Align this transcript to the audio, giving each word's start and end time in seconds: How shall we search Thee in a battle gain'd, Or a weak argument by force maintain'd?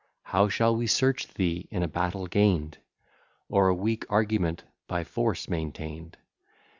How 0.23 0.49
shall 0.49 0.75
we 0.75 0.87
search 0.87 1.27
Thee 1.27 1.67
in 1.69 1.83
a 1.83 1.87
battle 1.87 2.25
gain'd, 2.25 2.79
Or 3.49 3.67
a 3.67 3.75
weak 3.75 4.03
argument 4.09 4.63
by 4.87 5.03
force 5.03 5.47
maintain'd? 5.47 6.17